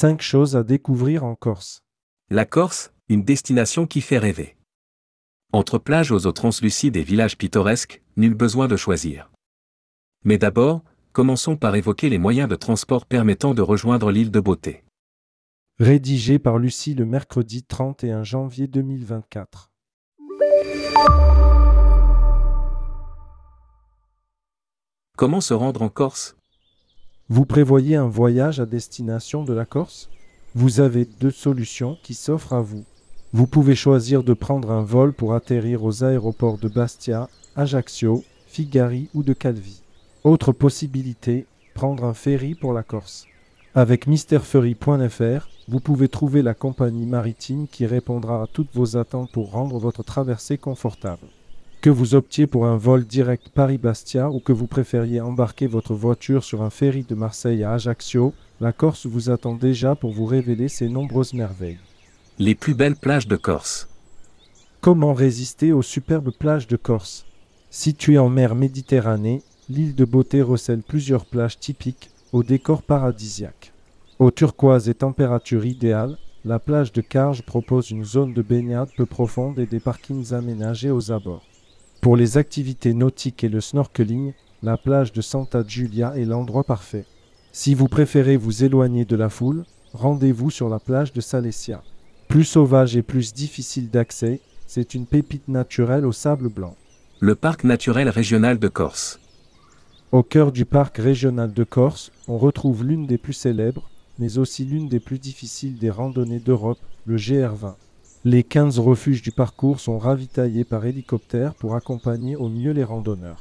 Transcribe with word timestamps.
5 0.00 0.22
choses 0.22 0.56
à 0.56 0.62
découvrir 0.62 1.24
en 1.24 1.34
Corse. 1.34 1.82
La 2.30 2.46
Corse, 2.46 2.90
une 3.10 3.22
destination 3.22 3.86
qui 3.86 4.00
fait 4.00 4.16
rêver. 4.16 4.56
Entre 5.52 5.76
plages 5.76 6.10
aux 6.10 6.26
eaux 6.26 6.32
translucides 6.32 6.96
et 6.96 7.02
villages 7.02 7.36
pittoresques, 7.36 8.00
nul 8.16 8.32
besoin 8.32 8.66
de 8.66 8.76
choisir. 8.76 9.30
Mais 10.24 10.38
d'abord, 10.38 10.82
commençons 11.12 11.58
par 11.58 11.76
évoquer 11.76 12.08
les 12.08 12.16
moyens 12.16 12.48
de 12.48 12.56
transport 12.56 13.04
permettant 13.04 13.52
de 13.52 13.60
rejoindre 13.60 14.10
l'île 14.10 14.30
de 14.30 14.40
Beauté. 14.40 14.84
Rédigé 15.78 16.38
par 16.38 16.56
Lucie 16.56 16.94
le 16.94 17.04
mercredi 17.04 17.62
31 17.62 18.22
janvier 18.22 18.68
2024. 18.68 19.70
Comment 25.18 25.42
se 25.42 25.52
rendre 25.52 25.82
en 25.82 25.90
Corse? 25.90 26.39
Vous 27.32 27.44
prévoyez 27.44 27.94
un 27.94 28.08
voyage 28.08 28.58
à 28.58 28.66
destination 28.66 29.44
de 29.44 29.52
la 29.52 29.64
Corse? 29.64 30.10
Vous 30.56 30.80
avez 30.80 31.06
deux 31.20 31.30
solutions 31.30 31.96
qui 32.02 32.14
s'offrent 32.14 32.54
à 32.54 32.60
vous. 32.60 32.82
Vous 33.32 33.46
pouvez 33.46 33.76
choisir 33.76 34.24
de 34.24 34.32
prendre 34.32 34.72
un 34.72 34.82
vol 34.82 35.12
pour 35.12 35.34
atterrir 35.34 35.84
aux 35.84 36.02
aéroports 36.02 36.58
de 36.58 36.66
Bastia, 36.66 37.28
Ajaccio, 37.54 38.24
Figari 38.48 39.08
ou 39.14 39.22
de 39.22 39.32
Calvi. 39.32 39.80
Autre 40.24 40.50
possibilité, 40.50 41.46
prendre 41.72 42.02
un 42.02 42.14
ferry 42.14 42.56
pour 42.56 42.72
la 42.72 42.82
Corse. 42.82 43.26
Avec 43.76 44.08
misterferry.fr, 44.08 45.48
vous 45.68 45.80
pouvez 45.80 46.08
trouver 46.08 46.42
la 46.42 46.54
compagnie 46.54 47.06
maritime 47.06 47.68
qui 47.68 47.86
répondra 47.86 48.42
à 48.42 48.48
toutes 48.48 48.74
vos 48.74 48.96
attentes 48.96 49.30
pour 49.30 49.52
rendre 49.52 49.78
votre 49.78 50.02
traversée 50.02 50.58
confortable. 50.58 51.28
Que 51.80 51.88
vous 51.88 52.14
optiez 52.14 52.46
pour 52.46 52.66
un 52.66 52.76
vol 52.76 53.06
direct 53.06 53.48
Paris-Bastia 53.48 54.30
ou 54.30 54.38
que 54.38 54.52
vous 54.52 54.66
préfériez 54.66 55.22
embarquer 55.22 55.66
votre 55.66 55.94
voiture 55.94 56.44
sur 56.44 56.60
un 56.60 56.68
ferry 56.68 57.04
de 57.08 57.14
Marseille 57.14 57.64
à 57.64 57.72
Ajaccio, 57.72 58.34
la 58.60 58.74
Corse 58.74 59.06
vous 59.06 59.30
attend 59.30 59.54
déjà 59.54 59.94
pour 59.94 60.10
vous 60.10 60.26
révéler 60.26 60.68
ses 60.68 60.90
nombreuses 60.90 61.32
merveilles. 61.32 61.78
Les 62.38 62.54
plus 62.54 62.74
belles 62.74 62.96
plages 62.96 63.26
de 63.26 63.36
Corse. 63.36 63.88
Comment 64.82 65.14
résister 65.14 65.72
aux 65.72 65.80
superbes 65.80 66.32
plages 66.32 66.66
de 66.66 66.76
Corse? 66.76 67.24
Située 67.70 68.18
en 68.18 68.28
mer 68.28 68.54
Méditerranée, 68.54 69.42
l'île 69.70 69.94
de 69.94 70.04
Beauté 70.04 70.42
recèle 70.42 70.82
plusieurs 70.82 71.24
plages 71.24 71.58
typiques 71.58 72.10
au 72.34 72.42
décor 72.42 72.82
paradisiaque. 72.82 73.72
Aux 74.18 74.30
turquoise 74.30 74.90
et 74.90 74.94
température 74.94 75.64
idéale, 75.64 76.18
la 76.44 76.58
plage 76.58 76.92
de 76.92 77.00
Carge 77.00 77.40
propose 77.40 77.90
une 77.90 78.04
zone 78.04 78.34
de 78.34 78.42
baignade 78.42 78.90
peu 78.98 79.06
profonde 79.06 79.58
et 79.58 79.66
des 79.66 79.80
parkings 79.80 80.34
aménagés 80.34 80.90
aux 80.90 81.10
abords. 81.10 81.46
Pour 82.00 82.16
les 82.16 82.38
activités 82.38 82.94
nautiques 82.94 83.44
et 83.44 83.50
le 83.50 83.60
snorkeling, 83.60 84.32
la 84.62 84.78
plage 84.78 85.12
de 85.12 85.20
Santa 85.20 85.62
Giulia 85.66 86.16
est 86.16 86.24
l'endroit 86.24 86.64
parfait. 86.64 87.04
Si 87.52 87.74
vous 87.74 87.88
préférez 87.88 88.38
vous 88.38 88.64
éloigner 88.64 89.04
de 89.04 89.16
la 89.16 89.28
foule, 89.28 89.64
rendez-vous 89.92 90.50
sur 90.50 90.70
la 90.70 90.78
plage 90.78 91.12
de 91.12 91.20
Salesia. 91.20 91.82
Plus 92.26 92.44
sauvage 92.44 92.96
et 92.96 93.02
plus 93.02 93.34
difficile 93.34 93.90
d'accès, 93.90 94.40
c'est 94.66 94.94
une 94.94 95.04
pépite 95.04 95.48
naturelle 95.48 96.06
au 96.06 96.12
sable 96.12 96.48
blanc. 96.48 96.74
Le 97.18 97.34
parc 97.34 97.64
naturel 97.64 98.08
régional 98.08 98.58
de 98.58 98.68
Corse. 98.68 99.20
Au 100.10 100.22
cœur 100.22 100.52
du 100.52 100.64
parc 100.64 100.96
régional 100.96 101.52
de 101.52 101.64
Corse, 101.64 102.12
on 102.28 102.38
retrouve 102.38 102.82
l'une 102.82 103.06
des 103.06 103.18
plus 103.18 103.34
célèbres, 103.34 103.90
mais 104.18 104.38
aussi 104.38 104.64
l'une 104.64 104.88
des 104.88 105.00
plus 105.00 105.18
difficiles 105.18 105.76
des 105.76 105.90
randonnées 105.90 106.40
d'Europe, 106.40 106.80
le 107.04 107.16
GR20. 107.16 107.74
Les 108.26 108.42
15 108.42 108.78
refuges 108.80 109.22
du 109.22 109.30
parcours 109.30 109.80
sont 109.80 109.98
ravitaillés 109.98 110.64
par 110.64 110.84
hélicoptère 110.84 111.54
pour 111.54 111.74
accompagner 111.74 112.36
au 112.36 112.50
mieux 112.50 112.72
les 112.72 112.84
randonneurs. 112.84 113.40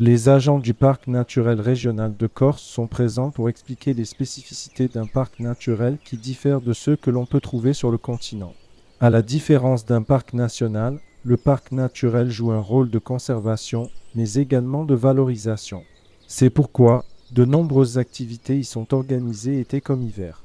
Les 0.00 0.28
agents 0.28 0.58
du 0.58 0.74
parc 0.74 1.06
naturel 1.06 1.60
régional 1.60 2.16
de 2.16 2.26
Corse 2.26 2.62
sont 2.62 2.88
présents 2.88 3.30
pour 3.30 3.48
expliquer 3.48 3.94
les 3.94 4.04
spécificités 4.04 4.88
d'un 4.88 5.06
parc 5.06 5.38
naturel 5.38 5.98
qui 6.04 6.16
diffère 6.16 6.60
de 6.60 6.72
ceux 6.72 6.96
que 6.96 7.12
l'on 7.12 7.26
peut 7.26 7.40
trouver 7.40 7.72
sur 7.72 7.92
le 7.92 7.98
continent. 7.98 8.54
À 8.98 9.08
la 9.08 9.22
différence 9.22 9.86
d'un 9.86 10.02
parc 10.02 10.32
national, 10.32 10.98
le 11.22 11.36
parc 11.36 11.70
naturel 11.70 12.28
joue 12.28 12.50
un 12.50 12.60
rôle 12.60 12.90
de 12.90 12.98
conservation, 12.98 13.88
mais 14.16 14.32
également 14.34 14.84
de 14.84 14.96
valorisation. 14.96 15.84
C'est 16.26 16.50
pourquoi 16.50 17.04
de 17.30 17.44
nombreuses 17.44 17.98
activités 17.98 18.58
y 18.58 18.64
sont 18.64 18.92
organisées 18.94 19.60
été 19.60 19.80
comme 19.80 20.02
hiver. 20.02 20.42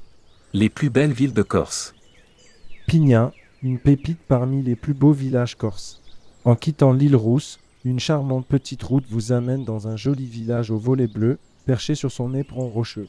Les 0.52 0.68
plus 0.68 0.90
belles 0.90 1.12
villes 1.12 1.34
de 1.34 1.42
Corse. 1.42 1.92
Pignan, 2.86 3.32
une 3.64 3.78
pépite 3.78 4.18
parmi 4.28 4.62
les 4.62 4.76
plus 4.76 4.92
beaux 4.92 5.12
villages 5.12 5.54
corses. 5.54 6.02
En 6.44 6.54
quittant 6.54 6.92
l'île 6.92 7.16
Rousse, 7.16 7.58
une 7.86 7.98
charmante 7.98 8.46
petite 8.46 8.82
route 8.82 9.06
vous 9.08 9.32
amène 9.32 9.64
dans 9.64 9.88
un 9.88 9.96
joli 9.96 10.26
village 10.26 10.70
au 10.70 10.76
volet 10.76 11.06
bleu, 11.06 11.38
perché 11.64 11.94
sur 11.94 12.12
son 12.12 12.34
éperon 12.34 12.68
rocheux. 12.68 13.08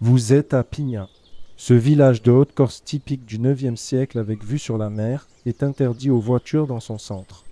Vous 0.00 0.32
êtes 0.32 0.54
à 0.54 0.62
Pignan. 0.62 1.08
Ce 1.56 1.74
village 1.74 2.22
de 2.22 2.30
Haute-Corse 2.30 2.84
typique 2.84 3.26
du 3.26 3.36
IXe 3.36 3.80
siècle 3.80 4.20
avec 4.20 4.44
vue 4.44 4.60
sur 4.60 4.78
la 4.78 4.90
mer 4.90 5.26
est 5.44 5.64
interdit 5.64 6.10
aux 6.10 6.20
voitures 6.20 6.68
dans 6.68 6.78
son 6.78 6.98
centre. 6.98 7.42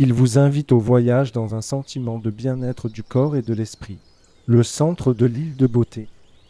Il 0.00 0.12
vous 0.12 0.36
invite 0.36 0.72
au 0.72 0.80
voyage 0.80 1.30
dans 1.30 1.54
un 1.54 1.62
sentiment 1.62 2.18
de 2.18 2.30
bien-être 2.30 2.88
du 2.88 3.04
corps 3.04 3.36
et 3.36 3.42
de 3.42 3.54
l'esprit. 3.54 3.98
Le 4.46 4.64
centre 4.64 5.14
de 5.14 5.26
l'île 5.26 5.54
de 5.54 5.68
Beauté. 5.68 6.08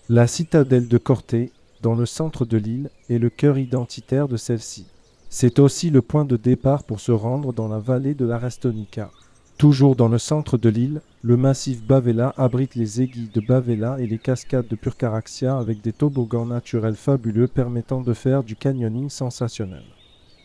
La 0.08 0.26
citadelle 0.26 0.88
de 0.88 0.96
Corté, 0.96 1.52
dans 1.82 1.94
le 1.94 2.06
centre 2.06 2.46
de 2.46 2.56
l'île, 2.56 2.88
est 3.10 3.18
le 3.18 3.28
cœur 3.28 3.58
identitaire 3.58 4.26
de 4.26 4.38
celle-ci. 4.38 4.86
C'est 5.32 5.60
aussi 5.60 5.90
le 5.90 6.02
point 6.02 6.24
de 6.24 6.36
départ 6.36 6.82
pour 6.82 6.98
se 6.98 7.12
rendre 7.12 7.52
dans 7.52 7.68
la 7.68 7.78
vallée 7.78 8.14
de 8.14 8.24
la 8.24 8.36
Restonica. 8.36 9.12
Toujours 9.58 9.94
dans 9.94 10.08
le 10.08 10.18
centre 10.18 10.58
de 10.58 10.68
l'île, 10.68 11.02
le 11.22 11.36
massif 11.36 11.84
Bavella 11.84 12.34
abrite 12.36 12.74
les 12.74 13.00
aiguilles 13.00 13.30
de 13.32 13.40
Bavella 13.40 14.00
et 14.00 14.08
les 14.08 14.18
cascades 14.18 14.66
de 14.66 14.74
Purcaraxia 14.74 15.56
avec 15.56 15.82
des 15.82 15.92
toboggans 15.92 16.46
naturels 16.46 16.96
fabuleux 16.96 17.46
permettant 17.46 18.00
de 18.00 18.12
faire 18.12 18.42
du 18.42 18.56
canyoning 18.56 19.08
sensationnel. 19.08 19.84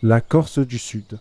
La 0.03 0.21
Corse 0.21 0.59
du 0.59 0.77
Sud. 0.77 1.19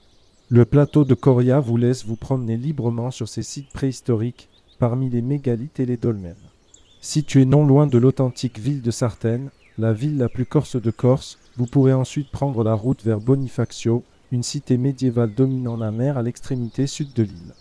Le 0.51 0.67
plateau 0.67 1.07
de 1.07 1.15
Coria 1.15 1.59
vous 1.59 1.79
laisse 1.79 2.05
vous 2.05 2.17
promener 2.17 2.59
librement 2.59 3.11
sur 3.11 3.31
ces 3.31 3.43
sites 3.43 3.73
préhistoriques 3.73 4.51
parmi 4.79 5.09
les 5.09 5.23
mégalithes 5.23 5.81
et 5.81 5.87
les 5.87 5.97
dolmens. 5.97 6.37
Situé 7.01 7.47
non 7.47 7.65
loin 7.65 7.87
de 7.87 7.97
l'authentique 7.97 8.59
ville 8.59 8.83
de 8.83 8.91
Sartène, 8.91 9.49
la 9.79 9.95
ville 9.95 10.19
la 10.19 10.29
plus 10.29 10.45
corse 10.45 10.77
de 10.77 10.91
Corse, 10.91 11.39
vous 11.57 11.67
pourrez 11.67 11.93
ensuite 11.93 12.31
prendre 12.31 12.65
la 12.65 12.75
route 12.75 13.05
vers 13.05 13.21
Bonifacio, 13.21 14.03
une 14.33 14.43
cité 14.43 14.77
médiévale 14.77 15.33
dominant 15.35 15.77
la 15.77 15.91
mer 15.91 16.19
à 16.19 16.23
l'extrémité 16.23 16.87
sud 16.87 17.13
de 17.15 17.23
l'île. 17.23 17.55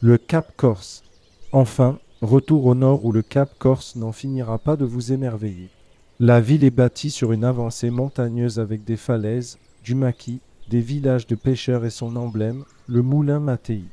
Le 0.00 0.18
Cap 0.18 0.52
Corse. 0.56 1.02
Enfin, 1.52 1.98
retour 2.20 2.66
au 2.66 2.74
nord 2.74 3.04
où 3.04 3.12
le 3.12 3.22
Cap 3.22 3.50
Corse 3.58 3.96
n'en 3.96 4.12
finira 4.12 4.58
pas 4.58 4.76
de 4.76 4.84
vous 4.84 5.12
émerveiller. 5.12 5.70
La 6.20 6.40
ville 6.40 6.64
est 6.64 6.70
bâtie 6.70 7.10
sur 7.10 7.32
une 7.32 7.44
avancée 7.44 7.90
montagneuse 7.90 8.58
avec 8.58 8.84
des 8.84 8.96
falaises, 8.96 9.58
du 9.84 9.94
maquis, 9.94 10.40
des 10.68 10.80
villages 10.80 11.26
de 11.26 11.34
pêcheurs 11.34 11.84
et 11.84 11.90
son 11.90 12.16
emblème, 12.16 12.64
le 12.86 13.02
moulin 13.02 13.40
Mattei. 13.40 13.84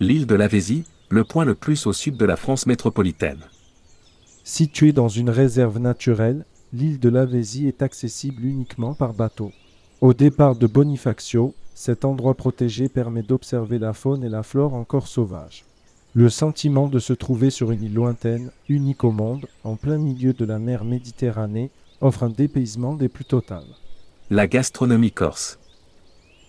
L'île 0.00 0.26
de 0.26 0.34
Lavésie, 0.34 0.84
le 1.10 1.24
point 1.24 1.44
le 1.44 1.54
plus 1.54 1.86
au 1.86 1.92
sud 1.92 2.16
de 2.16 2.24
la 2.24 2.36
France 2.36 2.66
métropolitaine. 2.66 3.40
Située 4.44 4.92
dans 4.92 5.08
une 5.08 5.28
réserve 5.28 5.78
naturelle, 5.78 6.46
l'île 6.72 6.98
de 6.98 7.08
Lavésie 7.08 7.68
est 7.68 7.82
accessible 7.82 8.44
uniquement 8.44 8.94
par 8.94 9.12
bateau. 9.12 9.52
Au 10.00 10.14
départ 10.14 10.56
de 10.56 10.66
Bonifacio, 10.66 11.54
cet 11.74 12.04
endroit 12.04 12.34
protégé 12.34 12.88
permet 12.88 13.22
d'observer 13.22 13.78
la 13.78 13.92
faune 13.92 14.24
et 14.24 14.28
la 14.28 14.42
flore 14.42 14.74
encore 14.74 15.06
sauvages. 15.06 15.64
Le 16.14 16.28
sentiment 16.28 16.88
de 16.88 16.98
se 16.98 17.12
trouver 17.12 17.50
sur 17.50 17.70
une 17.70 17.82
île 17.82 17.94
lointaine, 17.94 18.50
unique 18.68 19.04
au 19.04 19.12
monde, 19.12 19.46
en 19.64 19.76
plein 19.76 19.98
milieu 19.98 20.32
de 20.32 20.44
la 20.44 20.58
mer 20.58 20.84
Méditerranée, 20.84 21.70
offre 22.00 22.24
un 22.24 22.28
dépaysement 22.28 22.94
des 22.94 23.08
plus 23.08 23.24
totales. 23.24 23.76
La 24.30 24.46
gastronomie 24.46 25.12
corse. 25.12 25.58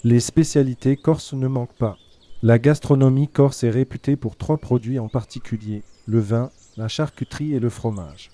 Les 0.04 0.20
spécialités 0.20 0.98
corses 0.98 1.34
ne 1.34 1.48
manquent 1.48 1.78
pas. 1.78 1.98
La 2.42 2.60
gastronomie 2.60 3.30
corse 3.30 3.64
est 3.64 3.70
réputée 3.70 4.18
pour 4.18 4.36
trois 4.36 4.58
produits 4.58 5.00
en 5.00 5.08
particulier, 5.08 5.84
le 6.06 6.20
vin, 6.20 6.50
la 6.76 6.90
charcuterie 6.90 7.54
et 7.54 7.60
le 7.60 7.70
fromage. 7.70 8.32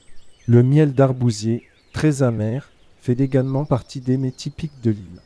Le 0.48 0.64
miel 0.64 0.94
d'arbousier, 0.94 1.64
très 1.92 2.24
amer, 2.24 2.70
fait 3.02 3.20
également 3.20 3.66
partie 3.66 4.02
des 4.02 4.18
mets 4.18 4.32
typiques 4.32 4.82
de 4.84 4.92
l'île. 4.92 5.22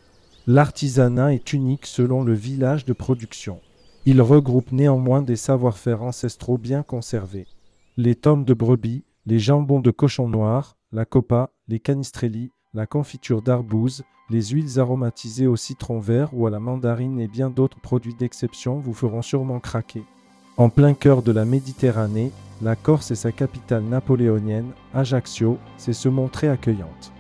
L'artisanat 0.48 1.34
est 1.34 1.54
unique 1.54 1.86
selon 1.86 2.24
le 2.24 2.34
village 2.34 2.86
de 2.86 2.94
production. 2.94 3.60
Il 4.06 4.22
regroupe 4.22 4.72
néanmoins 4.72 5.22
des 5.22 5.38
savoir-faire 5.38 6.04
ancestraux 6.04 6.58
bien 6.58 6.84
conservés. 6.84 7.48
Les 7.96 8.16
tomes 8.16 8.44
de 8.44 8.54
brebis, 8.54 9.04
les 9.26 9.40
jambons 9.40 9.80
de 9.80 9.92
cochon 9.92 10.28
noir, 10.28 10.76
la 10.92 11.06
copa, 11.06 11.52
les 11.70 11.80
canistrelli, 11.80 12.52
la 12.74 12.86
confiture 12.86 13.42
d'arbouze, 13.42 14.04
les 14.30 14.42
huiles 14.48 14.80
aromatisées 14.80 15.48
au 15.48 15.56
citron 15.56 16.00
vert 16.00 16.30
ou 16.34 16.48
à 16.48 16.50
la 16.50 16.60
mandarine 16.60 17.20
et 17.20 17.28
bien 17.28 17.50
d'autres 17.50 17.80
produits 17.80 18.16
d'exception 18.16 18.80
vous 18.80 18.94
feront 18.94 19.22
sûrement 19.22 19.60
craquer. 19.60 20.04
En 20.58 20.70
plein 20.70 20.94
cœur 20.94 21.22
de 21.22 21.32
la 21.32 21.46
Méditerranée, 21.46 22.32
la 22.64 22.76
Corse 22.76 23.12
et 23.12 23.16
sa 23.16 23.32
capitale 23.32 23.84
napoléonienne, 23.84 24.72
Ajaccio, 24.94 25.58
sait 25.78 25.94
se 25.94 26.08
montrer 26.10 26.48
accueillante. 26.48 27.12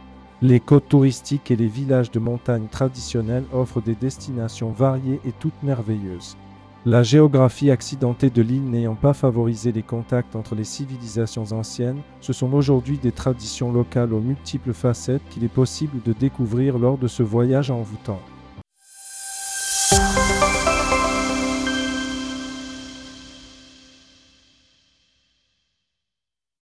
Les 0.42 0.60
côtes 0.60 0.90
touristiques 0.90 1.52
et 1.52 1.56
les 1.56 1.68
villages 1.68 2.12
de 2.12 2.20
montagne 2.20 2.68
traditionnels 2.72 3.46
offrent 3.54 3.82
des 3.82 3.96
destinations 3.96 4.72
variées 4.72 5.20
et 5.26 5.34
toutes 5.34 5.62
merveilleuses. 5.62 6.38
La 6.86 7.02
géographie 7.02 7.72
accidentée 7.72 8.30
de 8.30 8.42
l'île 8.42 8.70
n'ayant 8.70 8.96
pas 8.96 9.14
favorisé 9.14 9.72
les 9.72 9.84
contacts 9.84 10.36
entre 10.36 10.54
les 10.54 10.66
civilisations 10.66 11.46
anciennes, 11.52 12.02
ce 12.20 12.34
sont 12.34 12.52
aujourd'hui 12.54 12.98
des 12.98 13.14
traditions 13.14 13.72
locales 13.72 14.14
aux 14.14 14.20
multiples 14.20 14.74
facettes 14.74 15.22
qu'il 15.30 15.46
est 15.46 15.48
possible 15.48 16.02
de 16.04 16.12
découvrir 16.12 16.78
lors 16.78 16.98
de 16.98 17.08
ce 17.08 17.24
voyage 17.24 17.72
envoûtant. 17.72 18.20